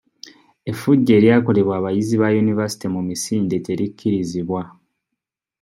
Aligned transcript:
Effujjo 0.71 1.11
eryakolebwa 1.19 1.73
abayizi 1.79 2.15
ba 2.21 2.27
yunivaasite 2.35 2.85
mu 2.95 3.01
misinde 3.09 3.55
terikkirizibwa. 3.65 4.61